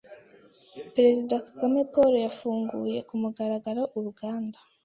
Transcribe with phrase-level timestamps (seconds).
[0.95, 4.57] Perezida Kagame Paul yafunguye ku mugaragaro uruganda